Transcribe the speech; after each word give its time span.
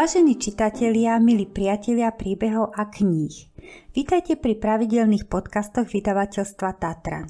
Vážení 0.00 0.40
čitatelia, 0.40 1.20
milí 1.20 1.44
priatelia 1.44 2.08
príbehov 2.08 2.72
a 2.72 2.88
kníh, 2.88 3.52
vítajte 3.92 4.40
pri 4.40 4.56
pravidelných 4.56 5.28
podcastoch 5.28 5.92
vydavateľstva 5.92 6.68
Tatran. 6.80 7.28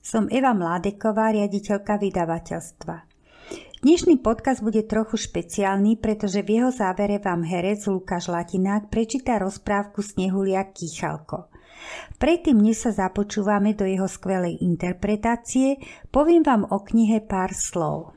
Som 0.00 0.24
Eva 0.32 0.56
Mládeková, 0.56 1.36
riaditeľka 1.36 2.00
vydavateľstva. 2.00 2.96
Dnešný 3.84 4.24
podcast 4.24 4.64
bude 4.64 4.88
trochu 4.88 5.20
špeciálny, 5.20 6.00
pretože 6.00 6.40
v 6.40 6.56
jeho 6.56 6.72
závere 6.72 7.20
vám 7.20 7.44
herec 7.44 7.84
Lukáš 7.84 8.32
Latinák 8.32 8.88
prečíta 8.88 9.36
rozprávku 9.36 10.00
Snehulia 10.00 10.64
Kýchalko. 10.72 11.52
Predtým, 12.16 12.56
než 12.64 12.88
sa 12.88 12.96
započúvame 12.96 13.76
do 13.76 13.84
jeho 13.84 14.08
skvelej 14.08 14.64
interpretácie, 14.64 15.84
poviem 16.08 16.40
vám 16.40 16.64
o 16.64 16.80
knihe 16.80 17.20
pár 17.28 17.52
slov. 17.52 18.15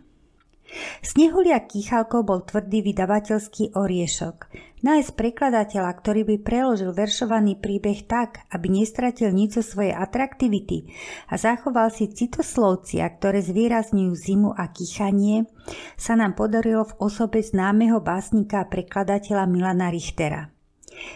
Snehulia 1.02 1.64
Kýchalko 1.66 2.22
bol 2.22 2.46
tvrdý 2.46 2.86
vydavateľský 2.86 3.73
oriešok. 3.73 4.38
Nájsť 4.80 5.12
prekladateľa, 5.12 5.92
ktorý 5.92 6.22
by 6.23 6.36
preložil 6.40 6.95
veršovaný 6.95 7.59
príbeh 7.59 8.08
tak, 8.08 8.48
aby 8.48 8.80
nestratil 8.80 9.36
nič 9.36 9.59
zo 9.59 9.64
svojej 9.76 9.92
atraktivity 9.92 10.88
a 11.28 11.36
zachoval 11.36 11.92
si 11.92 12.08
citoslovcia, 12.08 13.04
ktoré 13.20 13.44
zvýrazňujú 13.44 14.14
zimu 14.16 14.50
a 14.55 14.72
kýchanie, 14.72 15.52
sa 16.00 16.16
nám 16.16 16.40
podarilo 16.40 16.88
v 16.88 16.98
osobe 17.04 17.44
známeho 17.44 18.00
básnika 18.00 18.64
a 18.64 18.70
prekladateľa 18.72 19.44
Milana 19.52 19.92
Richtera. 19.92 20.59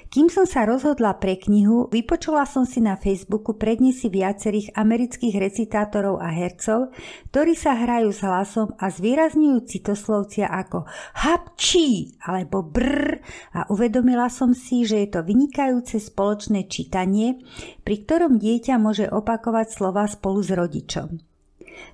Kým 0.07 0.29
som 0.29 0.45
sa 0.47 0.63
rozhodla 0.63 1.17
pre 1.17 1.35
knihu, 1.39 1.89
vypočula 1.89 2.45
som 2.47 2.63
si 2.63 2.79
na 2.79 2.95
Facebooku 2.95 3.57
prednesy 3.57 4.07
viacerých 4.07 4.75
amerických 4.77 5.35
recitátorov 5.39 6.21
a 6.21 6.29
hercov, 6.31 6.93
ktorí 7.33 7.53
sa 7.57 7.75
hrajú 7.75 8.09
s 8.13 8.21
hlasom 8.21 8.75
a 8.79 8.87
zvýrazňujú 8.93 9.57
citoslovcia 9.65 10.47
ako 10.47 10.85
hapčí 11.17 12.15
alebo 12.23 12.63
brr 12.63 13.19
a 13.57 13.67
uvedomila 13.73 14.29
som 14.29 14.55
si, 14.55 14.87
že 14.87 15.03
je 15.03 15.09
to 15.13 15.21
vynikajúce 15.25 15.99
spoločné 15.99 16.69
čítanie, 16.69 17.41
pri 17.81 17.95
ktorom 18.05 18.39
dieťa 18.39 18.75
môže 18.79 19.09
opakovať 19.09 19.67
slova 19.73 20.05
spolu 20.07 20.39
s 20.43 20.51
rodičom. 20.53 21.33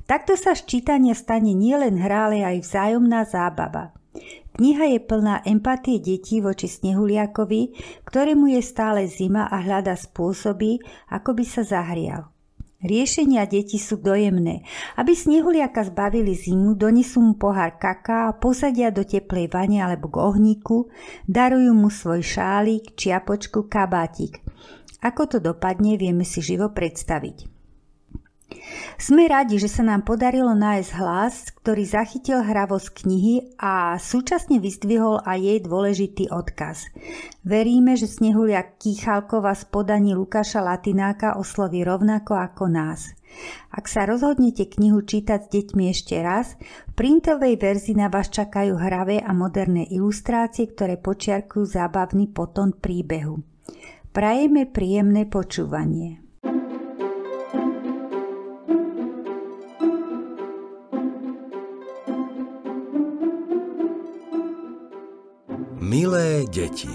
Takto 0.06 0.36
sa 0.36 0.58
z 0.58 0.66
čítania 0.66 1.16
stane 1.16 1.54
nielen 1.56 2.02
hra, 2.02 2.30
ale 2.30 2.44
aj 2.44 2.66
vzájomná 2.66 3.24
zábava. 3.30 3.94
Kniha 4.60 4.92
je 4.92 5.00
plná 5.00 5.48
empatie 5.48 6.04
detí 6.04 6.44
voči 6.44 6.68
Snehuliakovi, 6.68 7.80
ktorému 8.04 8.52
je 8.52 8.60
stále 8.60 9.08
zima 9.08 9.48
a 9.48 9.64
hľada 9.64 9.96
spôsoby, 9.96 10.84
ako 11.08 11.32
by 11.32 11.46
sa 11.48 11.64
zahrial. 11.64 12.28
Riešenia 12.84 13.48
detí 13.48 13.80
sú 13.80 14.04
dojemné. 14.04 14.68
Aby 15.00 15.16
Snehuliaka 15.16 15.88
zbavili 15.88 16.36
zimu, 16.36 16.76
donesú 16.76 17.24
mu 17.24 17.40
pohár 17.40 17.80
kaká, 17.80 18.36
posadia 18.36 18.92
do 18.92 19.08
teplej 19.08 19.48
vane 19.48 19.80
alebo 19.80 20.12
k 20.12 20.28
ohníku, 20.28 20.92
darujú 21.24 21.72
mu 21.72 21.88
svoj 21.88 22.20
šálik, 22.20 23.00
čiapočku, 23.00 23.72
kabátik. 23.72 24.44
Ako 25.00 25.24
to 25.32 25.38
dopadne, 25.40 25.96
vieme 25.96 26.28
si 26.28 26.44
živo 26.44 26.68
predstaviť. 26.76 27.59
Sme 29.00 29.32
radi, 29.32 29.56
že 29.62 29.72
sa 29.72 29.86
nám 29.86 30.04
podarilo 30.04 30.52
nájsť 30.52 30.92
hlas, 31.00 31.56
ktorý 31.64 31.84
zachytil 31.88 32.44
hravosť 32.44 32.88
knihy 33.06 33.36
a 33.56 33.96
súčasne 33.96 34.60
vyzdvihol 34.60 35.24
aj 35.24 35.40
jej 35.40 35.60
dôležitý 35.64 36.24
odkaz. 36.34 36.90
Veríme, 37.48 37.96
že 37.96 38.12
Snehulia 38.12 38.66
Kýchalkova 38.66 39.56
z 39.56 39.64
podaní 39.72 40.12
Lukáša 40.18 40.60
Latináka 40.60 41.40
osloví 41.40 41.86
rovnako 41.86 42.36
ako 42.36 42.68
nás. 42.68 43.16
Ak 43.70 43.86
sa 43.88 44.10
rozhodnete 44.10 44.66
knihu 44.68 45.06
čítať 45.06 45.48
s 45.48 45.52
deťmi 45.54 45.84
ešte 45.94 46.18
raz, 46.20 46.58
v 46.90 46.94
printovej 46.98 47.56
verzii 47.56 47.96
na 47.96 48.10
vás 48.10 48.28
čakajú 48.28 48.76
hravé 48.76 49.22
a 49.22 49.32
moderné 49.32 49.86
ilustrácie, 49.88 50.68
ktoré 50.74 50.98
počiarkujú 50.98 51.64
zábavný 51.64 52.28
poton 52.34 52.74
príbehu. 52.74 53.40
Prajeme 54.10 54.66
príjemné 54.66 55.30
počúvanie. 55.30 56.29
Deti, 66.50 66.90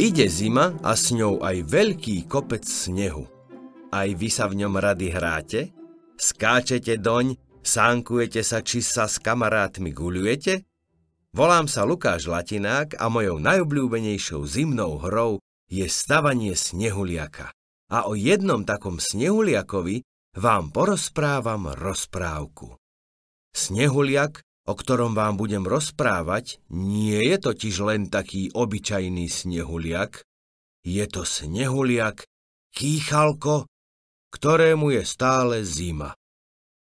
ide 0.00 0.26
zima 0.32 0.72
a 0.80 0.96
s 0.96 1.12
ňou 1.12 1.44
aj 1.44 1.60
veľký 1.68 2.24
kopec 2.24 2.64
snehu. 2.64 3.28
Aj 3.92 4.08
vy 4.08 4.28
sa 4.32 4.48
v 4.48 4.64
ňom 4.64 4.74
rady 4.80 5.08
hráte? 5.12 5.60
Skáčete 6.16 6.96
doň, 6.96 7.36
sánkujete 7.60 8.40
sa, 8.40 8.64
či 8.64 8.80
sa 8.80 9.04
s 9.04 9.20
kamarátmi 9.20 9.92
guľujete? 9.92 10.64
Volám 11.36 11.68
sa 11.68 11.84
Lukáš 11.84 12.26
Latinák 12.26 12.96
a 12.96 13.12
mojou 13.12 13.36
najobľúbenejšou 13.38 14.42
zimnou 14.48 14.96
hrou 15.04 15.44
je 15.68 15.84
stavanie 15.84 16.56
snehuliaka. 16.56 17.52
A 17.92 18.08
o 18.08 18.16
jednom 18.16 18.64
takom 18.64 19.00
snehuliakovi 19.00 20.04
vám 20.36 20.72
porozprávam 20.72 21.72
rozprávku. 21.76 22.76
Snehuliak 23.52 24.44
o 24.68 24.76
ktorom 24.76 25.16
vám 25.16 25.40
budem 25.40 25.64
rozprávať, 25.64 26.60
nie 26.68 27.16
je 27.32 27.36
totiž 27.40 27.74
len 27.88 28.12
taký 28.12 28.52
obyčajný 28.52 29.24
snehuliak, 29.24 30.20
je 30.84 31.04
to 31.08 31.24
snehuliak 31.24 32.28
kýchalko, 32.76 33.64
ktorému 34.28 34.92
je 34.92 35.02
stále 35.08 35.64
zima. 35.64 36.12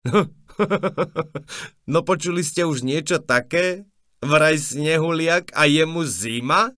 no 1.92 1.98
počuli 2.08 2.40
ste 2.40 2.64
už 2.64 2.80
niečo 2.80 3.20
také? 3.20 3.84
Vraj 4.24 4.56
snehuliak 4.58 5.52
a 5.52 5.68
jemu 5.68 6.02
zima? 6.08 6.72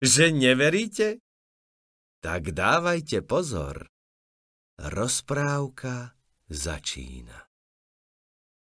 Že 0.00 0.32
neveríte? 0.32 1.20
Tak 2.24 2.54
dávajte 2.56 3.20
pozor. 3.26 3.90
Rozprávka 4.80 6.16
začína. 6.48 7.49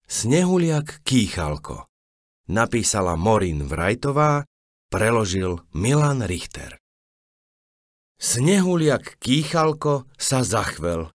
Snehuliak 0.05 1.01
Kýchalko 1.01 1.89
Napísala 2.45 3.17
Morin 3.17 3.65
Vrajtová, 3.65 4.45
preložil 4.93 5.65
Milan 5.73 6.21
Richter. 6.21 6.77
Snehuliak 8.21 9.17
Kýchalko 9.17 10.05
sa 10.13 10.45
zachvel. 10.45 11.09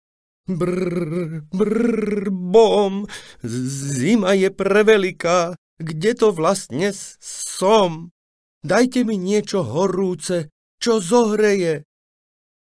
Brr, 0.48 1.44
brr, 1.52 2.32
bom, 2.32 3.04
zima 3.44 4.40
je 4.40 4.48
preveliká, 4.56 5.60
kde 5.84 6.12
to 6.16 6.32
vlastne 6.32 6.96
som? 7.20 8.16
Dajte 8.64 9.04
mi 9.04 9.20
niečo 9.20 9.68
horúce, 9.68 10.48
čo 10.80 11.04
zohreje. 11.04 11.84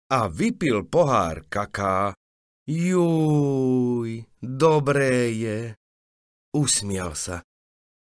A 0.09 0.25
vypil 0.33 0.81
pohár 0.89 1.45
kaká. 1.45 2.17
Júj, 2.65 4.25
dobré 4.41 5.29
je. 5.37 5.77
Usmial 6.55 7.15
sa. 7.17 7.43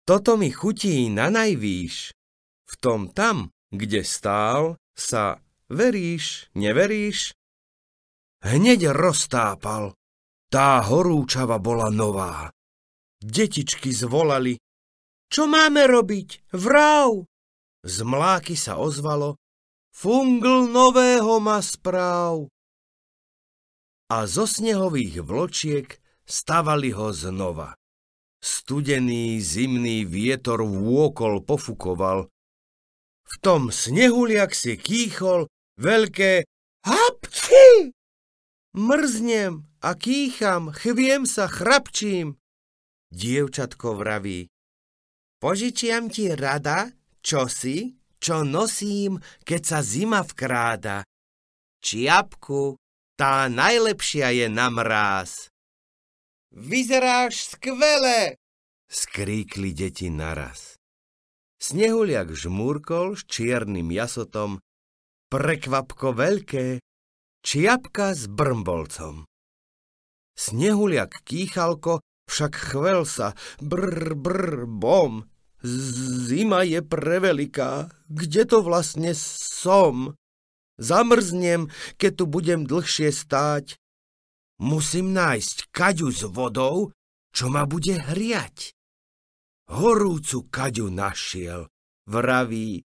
Toto 0.02 0.34
mi 0.34 0.50
chutí 0.50 1.06
na 1.12 1.30
najvýš. 1.30 2.10
V 2.66 2.74
tom 2.82 3.12
tam, 3.12 3.54
kde 3.70 4.02
stál, 4.02 4.80
sa 4.98 5.38
veríš, 5.70 6.50
neveríš? 6.58 7.36
Hneď 8.42 8.90
roztápal. 8.90 9.94
Tá 10.50 10.82
horúčava 10.84 11.62
bola 11.62 11.88
nová. 11.88 12.50
Detičky 13.22 13.94
zvolali. 13.94 14.58
Čo 15.30 15.46
máme 15.48 15.86
robiť? 15.86 16.52
Vrav! 16.52 17.24
Z 17.86 17.96
mláky 18.02 18.58
sa 18.58 18.76
ozvalo. 18.76 19.38
Fungl 19.94 20.68
nového 20.68 21.38
ma 21.38 21.62
správ. 21.62 22.50
A 24.12 24.28
zo 24.28 24.44
snehových 24.44 25.24
vločiek 25.24 25.88
stavali 26.26 26.92
ho 26.92 27.14
znova. 27.14 27.72
Studený 28.42 29.38
zimný 29.38 30.02
vietor 30.02 30.66
vôkol 30.66 31.46
pofukoval. 31.46 32.26
V 33.22 33.34
tom 33.38 33.70
snehuliak 33.70 34.50
si 34.50 34.74
kýchol 34.74 35.46
veľké 35.78 36.42
hapči! 36.82 37.94
Mrznem 38.74 39.62
a 39.78 39.94
kýcham, 39.94 40.74
chviem 40.74 41.22
sa, 41.22 41.46
chrapčím. 41.46 42.40
Dievčatko 43.14 43.94
vraví. 43.94 44.50
Požičiam 45.38 46.10
ti 46.10 46.32
rada, 46.34 46.90
čo 47.22 47.46
si, 47.46 47.94
čo 48.16 48.42
nosím, 48.42 49.20
keď 49.46 49.60
sa 49.62 49.78
zima 49.84 50.24
vkráda. 50.24 51.06
Čiapku, 51.84 52.80
tá 53.14 53.46
najlepšia 53.52 54.32
je 54.34 54.46
na 54.48 54.72
mráz. 54.72 55.51
Vyzeráš 56.52 57.56
skvele! 57.56 58.36
skríkli 58.92 59.72
deti 59.72 60.12
naraz. 60.12 60.76
Snehuliak 61.56 62.36
žmúrkol 62.36 63.16
s 63.16 63.24
čiernym 63.24 63.88
jasotom, 63.88 64.60
prekvapko 65.32 66.12
veľké, 66.12 66.84
čiapka 67.40 68.12
s 68.12 68.28
brmbolcom. 68.28 69.24
Snehuliak 70.36 71.24
kýchalko 71.24 72.04
však 72.28 72.52
chvel 72.52 73.08
sa, 73.08 73.32
brr, 73.64 74.12
brr, 74.12 74.68
bom, 74.68 75.24
Zima 75.62 76.66
je 76.66 76.82
preveliká. 76.82 77.86
Kde 78.10 78.42
to 78.50 78.66
vlastne 78.66 79.14
som? 79.14 80.18
Zamrznem, 80.74 81.70
keď 82.02 82.12
tu 82.18 82.24
budem 82.26 82.66
dlhšie 82.66 83.14
stáť. 83.14 83.78
Musím 84.62 85.10
nájsť 85.10 85.74
kaďu 85.74 86.08
s 86.14 86.22
vodou, 86.30 86.94
čo 87.34 87.50
ma 87.50 87.66
bude 87.66 87.98
hriať. 87.98 88.78
Horúcu 89.66 90.46
kaďu 90.54 90.86
našiel. 90.86 91.66
Vraví, 92.06 92.86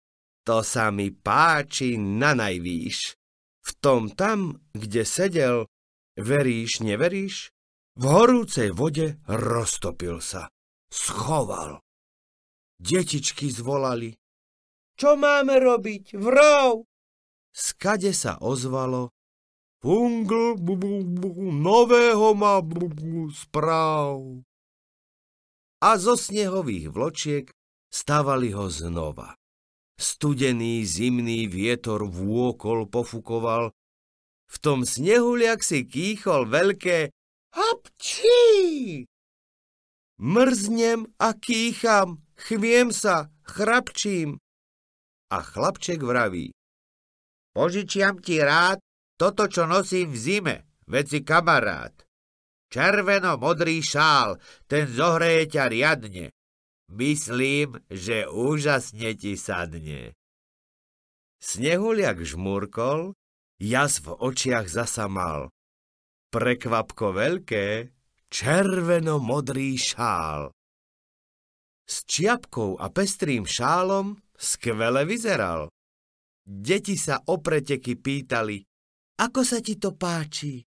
to 0.46 0.62
sa 0.62 0.94
mi 0.94 1.10
páči 1.10 1.98
na 1.98 2.38
najvýš. 2.38 3.18
V 3.66 3.70
tom 3.82 4.14
tam, 4.14 4.62
kde 4.78 5.02
sedel, 5.02 5.66
veríš, 6.14 6.86
neveríš? 6.86 7.50
V 7.98 8.04
horúcej 8.14 8.70
vode 8.70 9.19
roztopil 9.26 10.22
sa. 10.22 10.46
Schoval. 10.86 11.82
Detičky 12.78 13.50
zvolali. 13.50 14.14
Čo 14.94 15.19
máme 15.19 15.58
robiť? 15.58 16.14
Vrov! 16.14 16.86
Skade 17.50 18.12
sa 18.12 18.36
ozvalo. 18.38 19.15
Fungl, 19.86 20.58
bu, 20.58 20.74
bu, 20.74 21.06
bu, 21.06 21.52
nového 21.52 22.34
má 22.34 22.58
bu, 22.58 22.90
bu, 22.90 23.30
správ. 23.30 24.18
A 25.78 25.94
zo 25.94 26.18
snehových 26.18 26.90
vločiek 26.90 27.54
stávali 27.86 28.50
ho 28.50 28.66
znova. 28.66 29.38
Studený 29.94 30.82
zimný 30.82 31.46
vietor 31.46 32.02
vôkol 32.02 32.90
pofukoval. 32.90 33.70
V 34.50 34.56
tom 34.58 34.82
snehuliak 34.82 35.62
si 35.62 35.86
kýchol 35.86 36.50
veľké 36.50 37.14
hapčí. 37.54 39.06
Mrznem 40.18 41.14
a 41.14 41.30
kýcham, 41.30 42.26
chviem 42.34 42.90
sa, 42.90 43.30
chrapčím. 43.46 44.42
A 45.30 45.46
chlapček 45.46 46.02
vraví. 46.02 46.50
Požičiam 47.54 48.18
ti 48.18 48.42
rád 48.42 48.82
toto, 49.16 49.48
čo 49.48 49.64
nosím 49.64 50.12
v 50.12 50.16
zime, 50.16 50.56
veci 50.86 51.24
kamarát. 51.24 51.92
Červeno-modrý 52.70 53.80
šál, 53.80 54.36
ten 54.68 54.86
zohreje 54.90 55.56
ťa 55.56 55.64
riadne. 55.72 56.26
Myslím, 56.92 57.82
že 57.90 58.30
úžasne 58.30 59.16
ti 59.18 59.34
sadne. 59.34 60.14
Snehuliak 61.42 62.22
žmurkol, 62.22 63.14
jas 63.58 63.98
v 64.02 64.14
očiach 64.14 64.70
zasa. 64.70 65.06
Prekvapko 66.30 67.14
veľké, 67.14 67.90
červeno-modrý 68.30 69.78
šál. 69.78 70.50
S 71.86 72.02
čiapkou 72.02 72.82
a 72.82 72.90
pestrým 72.90 73.46
šálom 73.46 74.19
skvele 74.34 75.06
vyzeral. 75.06 75.70
Deti 76.42 76.98
sa 76.98 77.22
o 77.30 77.38
preteky 77.38 77.94
pýtali, 77.98 78.62
ako 79.16 79.40
sa 79.42 79.58
ti 79.64 79.80
to 79.80 79.96
páči? 79.96 80.64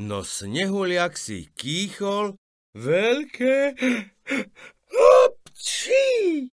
No 0.00 0.26
snehuliak 0.26 1.14
si 1.14 1.52
kýchol 1.54 2.34
veľké 2.74 3.78
hopčí. 4.90 6.50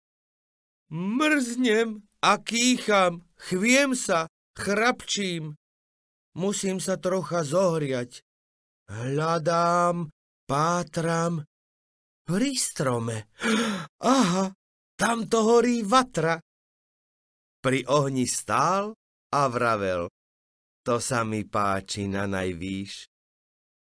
Mrznem 0.89 2.03
a 2.25 2.33
kýcham, 2.41 3.23
chviem 3.37 3.93
sa, 3.93 4.27
chrapčím. 4.57 5.55
Musím 6.35 6.81
sa 6.81 6.97
trocha 6.97 7.45
zohriať. 7.45 8.25
Hľadám, 8.89 10.09
pátram, 10.49 11.45
pri 12.25 12.57
strome. 12.57 13.29
Aha, 14.01 14.53
tam 14.97 15.29
to 15.29 15.39
horí 15.45 15.85
vatra. 15.85 16.41
Pri 17.61 17.85
ohni 17.85 18.25
stál 18.25 18.97
a 19.29 19.43
vravel. 19.53 20.09
To 20.89 20.97
sa 21.05 21.21
mi 21.21 21.45
páči 21.45 22.09
na 22.09 22.25
najvýš. 22.25 23.13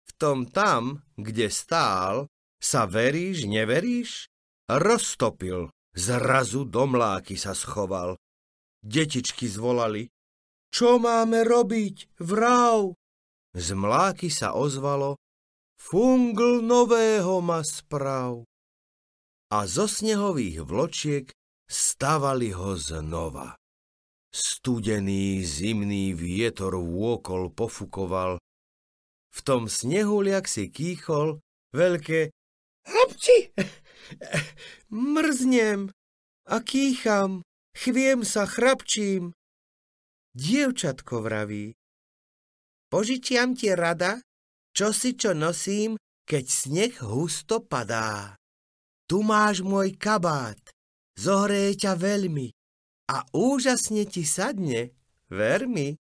V 0.08 0.10
tom 0.16 0.48
tam, 0.48 1.04
kde 1.20 1.52
stál, 1.52 2.32
sa 2.56 2.88
veríš, 2.88 3.44
neveríš? 3.44 4.32
Roztopil, 4.72 5.68
zrazu 5.92 6.64
do 6.64 6.88
mláky 6.88 7.36
sa 7.36 7.52
schoval. 7.52 8.16
Detičky 8.80 9.44
zvolali. 9.44 10.08
Čo 10.72 10.96
máme 10.96 11.44
robiť, 11.44 12.24
vrav? 12.24 12.96
Z 13.52 13.76
mláky 13.76 14.32
sa 14.32 14.56
ozvalo. 14.56 15.20
Fungl 15.76 16.64
nového 16.64 17.44
ma 17.44 17.60
sprav. 17.60 18.48
A 19.52 19.68
zo 19.68 19.84
snehových 19.84 20.64
vločiek 20.64 21.28
stavali 21.68 22.56
ho 22.56 22.72
znova. 22.80 23.60
Studený 24.34 25.46
zimný 25.46 26.10
vietor 26.10 26.74
vôkol 26.74 27.54
pofukoval. 27.54 28.42
V 29.30 29.38
tom 29.46 29.70
snehuliak 29.70 30.50
si 30.50 30.74
kýchol 30.74 31.38
veľké 31.70 32.34
Hapči! 32.82 33.54
Mrznem 34.90 35.94
a 36.50 36.56
kýcham, 36.66 37.46
chviem 37.78 38.26
sa, 38.26 38.50
chrapčím. 38.50 39.30
Dievčatko 40.34 41.22
vraví. 41.22 41.78
Požičiam 42.90 43.54
ti 43.54 43.70
rada, 43.70 44.18
čo 44.74 44.90
si 44.90 45.14
čo 45.14 45.30
nosím, 45.30 45.94
keď 46.26 46.44
sneh 46.50 46.94
husto 47.06 47.62
padá. 47.62 48.34
Tu 49.06 49.22
máš 49.22 49.62
môj 49.62 49.94
kabát, 49.94 50.58
zohreje 51.14 51.86
ťa 51.86 51.94
veľmi 51.94 52.50
a 53.10 53.24
úžasne 53.32 54.08
ti 54.08 54.24
sadne, 54.24 54.96
ver 55.28 55.68
mi. 55.68 55.96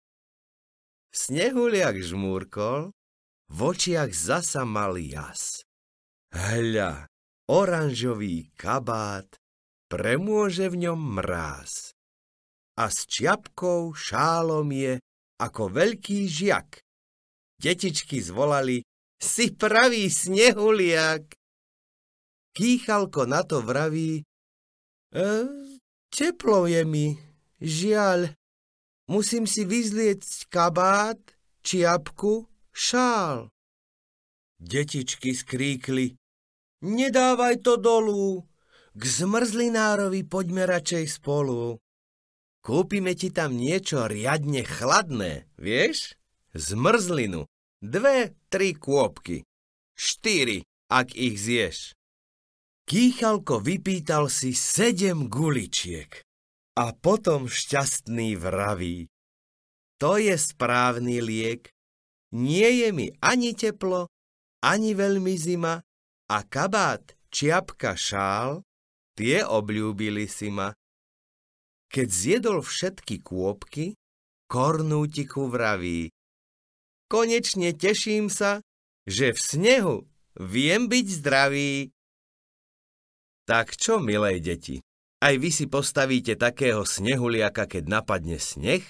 Snehuliak 1.10 1.98
žmúrkol, 2.04 2.94
v 3.50 3.58
očiach 3.58 4.14
zasa 4.14 4.62
mal 4.68 4.94
jas. 5.00 5.66
Hľa, 6.30 7.10
oranžový 7.50 8.54
kabát, 8.54 9.26
premôže 9.90 10.70
v 10.70 10.86
ňom 10.86 11.18
mráz. 11.18 11.98
A 12.78 12.94
s 12.94 13.10
čiapkou 13.10 13.92
šálom 13.98 14.70
je 14.70 15.02
ako 15.42 15.74
veľký 15.74 16.30
žiak, 16.30 16.84
Detičky 17.60 18.24
zvolali, 18.24 18.88
si 19.20 19.52
pravý 19.52 20.08
snehuliak. 20.08 21.28
Kýchalko 22.56 23.28
na 23.28 23.44
to 23.44 23.60
vraví, 23.60 24.24
e, 25.12 25.28
teplo 26.14 26.66
je 26.66 26.84
mi, 26.86 27.18
žiaľ, 27.62 28.34
musím 29.10 29.46
si 29.50 29.66
vyzliecť 29.66 30.50
kabát, 30.50 31.20
čiapku, 31.64 32.50
šál. 32.74 33.50
Detičky 34.60 35.32
skríkli, 35.32 36.20
nedávaj 36.84 37.64
to 37.64 37.80
dolu, 37.80 38.44
k 38.94 39.02
zmrzlinárovi 39.06 40.28
poďme 40.28 40.68
radšej 40.68 41.06
spolu. 41.22 41.80
Kúpime 42.60 43.16
ti 43.16 43.32
tam 43.32 43.56
niečo 43.56 44.06
riadne 44.12 44.68
chladné, 44.68 45.48
vieš? 45.56 46.20
zmrzlinu, 46.54 47.46
dve, 47.82 48.34
tri 48.50 48.74
kôpky, 48.74 49.46
štyri, 49.94 50.66
ak 50.90 51.14
ich 51.14 51.38
zješ. 51.38 51.94
Kýchalko 52.90 53.62
vypýtal 53.62 54.34
si 54.34 54.58
sedem 54.58 55.30
guličiek 55.30 56.10
a 56.74 56.90
potom 56.90 57.46
šťastný 57.46 58.34
vraví. 58.34 59.06
To 60.02 60.18
je 60.18 60.34
správny 60.34 61.22
liek, 61.22 61.70
nie 62.34 62.82
je 62.82 62.90
mi 62.90 63.14
ani 63.22 63.54
teplo, 63.54 64.10
ani 64.66 64.98
veľmi 64.98 65.38
zima 65.38 65.78
a 66.34 66.38
kabát, 66.50 67.14
čiapka, 67.30 67.94
šál, 67.94 68.66
tie 69.14 69.46
obľúbili 69.46 70.26
si 70.26 70.50
ma. 70.50 70.74
Keď 71.94 72.08
zjedol 72.10 72.66
všetky 72.66 73.22
kôpky, 73.22 73.94
kornútiku 74.50 75.46
vraví. 75.46 76.10
Konečne 77.06 77.70
teším 77.78 78.34
sa, 78.34 78.66
že 79.06 79.30
v 79.30 79.38
snehu 79.38 79.96
viem 80.42 80.90
byť 80.90 81.06
zdravý. 81.22 81.94
Tak 83.50 83.82
čo, 83.82 83.98
milé 83.98 84.38
deti, 84.38 84.78
aj 85.26 85.42
vy 85.42 85.50
si 85.50 85.66
postavíte 85.66 86.38
takého 86.38 86.86
snehuliaka, 86.86 87.66
keď 87.66 87.90
napadne 87.90 88.38
sneh? 88.38 88.86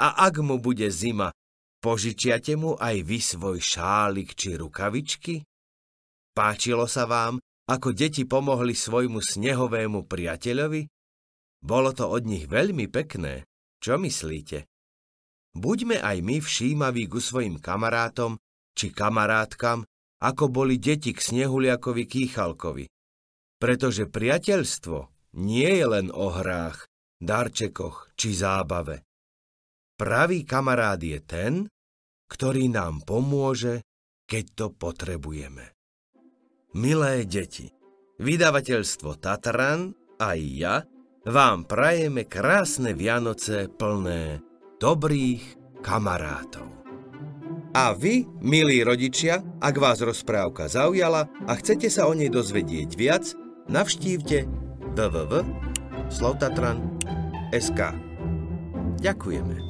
A 0.00 0.24
ak 0.24 0.40
mu 0.40 0.56
bude 0.56 0.88
zima, 0.88 1.36
požičiate 1.84 2.56
mu 2.56 2.80
aj 2.80 2.96
vy 3.04 3.20
svoj 3.20 3.60
šálik 3.60 4.32
či 4.32 4.56
rukavičky? 4.56 5.44
Páčilo 6.32 6.88
sa 6.88 7.04
vám, 7.04 7.44
ako 7.68 7.92
deti 7.92 8.24
pomohli 8.24 8.72
svojmu 8.72 9.20
snehovému 9.20 10.08
priateľovi? 10.08 10.88
Bolo 11.60 11.92
to 11.92 12.08
od 12.08 12.24
nich 12.24 12.48
veľmi 12.48 12.88
pekné. 12.88 13.44
Čo 13.84 14.00
myslíte? 14.00 14.64
Buďme 15.52 16.00
aj 16.00 16.24
my 16.24 16.40
všímaví 16.40 17.04
ku 17.04 17.20
svojim 17.20 17.60
kamarátom 17.60 18.40
či 18.72 18.96
kamarátkam, 18.96 19.84
ako 20.24 20.48
boli 20.48 20.80
deti 20.80 21.12
k 21.12 21.20
snehuliakovi 21.20 22.08
Kýchalkovi. 22.08 22.88
Pretože 23.60 24.08
priateľstvo 24.08 24.98
nie 25.36 25.68
je 25.68 25.86
len 25.86 26.08
o 26.10 26.32
hrách, 26.32 26.88
darčekoch 27.20 28.16
či 28.16 28.32
zábave. 28.32 29.04
Pravý 30.00 30.48
kamarád 30.48 31.00
je 31.04 31.20
ten, 31.20 31.52
ktorý 32.32 32.72
nám 32.72 33.04
pomôže, 33.04 33.84
keď 34.24 34.44
to 34.56 34.66
potrebujeme. 34.72 35.76
Milé 36.72 37.28
deti, 37.28 37.68
vydavateľstvo 38.16 39.20
Tatran 39.20 39.92
a 40.16 40.32
ja 40.38 40.80
vám 41.28 41.68
prajeme 41.68 42.24
krásne 42.24 42.96
Vianoce 42.96 43.68
plné 43.68 44.40
dobrých 44.80 45.60
kamarátov. 45.84 46.80
A 47.70 47.94
vy, 47.94 48.26
milí 48.42 48.82
rodičia, 48.82 49.44
ak 49.62 49.74
vás 49.78 50.02
rozprávka 50.02 50.66
zaujala 50.66 51.30
a 51.46 51.52
chcete 51.54 51.86
sa 51.86 52.10
o 52.10 52.16
nej 52.16 52.26
dozvedieť 52.26 52.90
viac, 52.98 53.30
navštívte 53.70 54.50
www.slovtatran.sk 54.98 57.80
Ďakujeme. 59.00 59.69